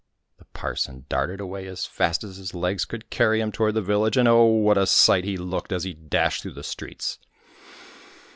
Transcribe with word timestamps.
The 0.39 0.45
parson 0.45 1.05
darted 1.09 1.39
away 1.39 1.67
as 1.67 1.85
fast 1.85 2.23
as 2.23 2.37
his 2.37 2.55
legs 2.55 2.85
could 2.85 3.11
carry 3.11 3.39
him 3.39 3.51
toward 3.51 3.75
the 3.75 3.83
village, 3.83 4.17
and 4.17 4.27
oh! 4.27 4.45
what 4.45 4.75
a 4.75 4.87
sight 4.87 5.25
he 5.25 5.37
looked 5.37 5.71
as 5.71 5.83
he 5.83 5.93
dashed 5.93 6.41
through 6.41 6.53
the 6.53 6.63
streets 6.63 7.19